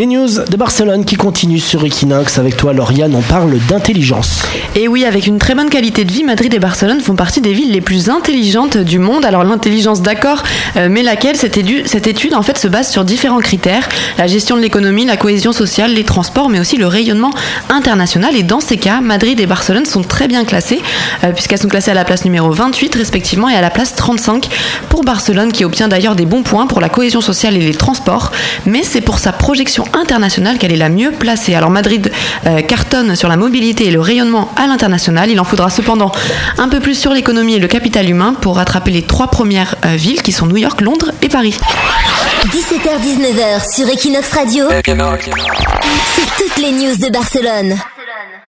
Les 0.00 0.06
news 0.06 0.28
de 0.48 0.56
Barcelone 0.56 1.04
qui 1.04 1.16
continuent 1.16 1.58
sur 1.58 1.84
Equinox. 1.84 2.38
Avec 2.38 2.56
toi, 2.56 2.72
Lauriane, 2.72 3.14
on 3.14 3.20
parle 3.20 3.58
d'intelligence. 3.68 4.46
Et 4.74 4.88
oui, 4.88 5.04
avec 5.04 5.26
une 5.26 5.36
très 5.36 5.54
bonne 5.54 5.68
qualité 5.68 6.06
de 6.06 6.10
vie, 6.10 6.24
Madrid 6.24 6.54
et 6.54 6.58
Barcelone 6.58 7.02
font 7.02 7.16
partie 7.16 7.42
des 7.42 7.52
villes 7.52 7.70
les 7.70 7.82
plus 7.82 8.08
intelligentes 8.08 8.78
du 8.78 8.98
monde. 8.98 9.26
Alors 9.26 9.44
l'intelligence, 9.44 10.00
d'accord, 10.00 10.42
euh, 10.78 10.88
mais 10.90 11.02
laquelle? 11.02 11.36
Cette 11.36 11.58
étude, 12.06 12.34
en 12.34 12.40
fait 12.40 12.56
se 12.56 12.66
base 12.66 12.90
sur 12.90 13.04
différents 13.04 13.40
critères 13.40 13.86
la 14.16 14.26
gestion 14.26 14.56
de 14.56 14.62
l'économie, 14.62 15.04
la 15.04 15.18
cohésion 15.18 15.52
sociale, 15.52 15.92
les 15.92 16.04
transports, 16.04 16.48
mais 16.48 16.60
aussi 16.60 16.78
le 16.78 16.86
rayonnement 16.86 17.34
international. 17.68 18.34
Et 18.36 18.42
dans 18.42 18.60
ces 18.60 18.78
cas, 18.78 19.02
Madrid 19.02 19.38
et 19.38 19.46
Barcelone 19.46 19.84
sont 19.84 20.02
très 20.02 20.28
bien 20.28 20.46
classées, 20.46 20.80
euh, 21.24 21.32
puisqu'elles 21.32 21.58
sont 21.58 21.68
classées 21.68 21.90
à 21.90 21.94
la 21.94 22.06
place 22.06 22.24
numéro 22.24 22.50
28 22.50 22.94
respectivement 22.94 23.50
et 23.50 23.54
à 23.54 23.60
la 23.60 23.68
place 23.68 23.94
35 23.96 24.48
pour 24.88 25.04
Barcelone, 25.04 25.52
qui 25.52 25.66
obtient 25.66 25.88
d'ailleurs 25.88 26.16
des 26.16 26.24
bons 26.24 26.42
points 26.42 26.66
pour 26.66 26.80
la 26.80 26.88
cohésion 26.88 27.20
sociale 27.20 27.54
et 27.54 27.60
les 27.60 27.74
transports. 27.74 28.32
Mais 28.64 28.82
c'est 28.82 29.02
pour 29.02 29.18
sa 29.18 29.32
projection 29.32 29.84
internationale 29.94 30.58
qu'elle 30.58 30.72
est 30.72 30.76
la 30.76 30.88
mieux 30.88 31.12
placée. 31.12 31.54
Alors 31.54 31.70
Madrid 31.70 32.10
euh, 32.46 32.62
cartonne 32.62 33.16
sur 33.16 33.28
la 33.28 33.36
mobilité 33.36 33.86
et 33.86 33.90
le 33.90 34.00
rayonnement 34.00 34.52
à 34.56 34.66
l'international. 34.66 35.30
Il 35.30 35.40
en 35.40 35.44
faudra 35.44 35.70
cependant 35.70 36.12
un 36.58 36.68
peu 36.68 36.80
plus 36.80 36.94
sur 36.94 37.12
l'économie 37.12 37.54
et 37.54 37.58
le 37.58 37.68
capital 37.68 38.08
humain 38.08 38.34
pour 38.40 38.56
rattraper 38.56 38.90
les 38.90 39.02
trois 39.02 39.28
premières 39.28 39.76
euh, 39.84 39.96
villes 39.96 40.22
qui 40.22 40.32
sont 40.32 40.46
New 40.46 40.56
York, 40.56 40.80
Londres 40.80 41.12
et 41.22 41.28
Paris. 41.28 41.56
17h-19h 42.46 43.74
sur 43.74 43.88
Equinox 43.88 44.32
Radio. 44.32 44.66
C'est 44.70 46.44
toutes 46.44 46.56
les 46.58 46.72
news 46.72 46.96
de 46.96 47.12
Barcelone. 47.12 47.76